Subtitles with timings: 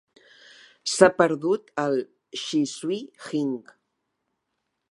[0.93, 1.99] S'ha perdut el
[2.45, 3.55] "Xisui Jing".